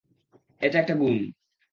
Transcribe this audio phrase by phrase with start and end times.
[0.61, 1.15] এটা একটা গুণ!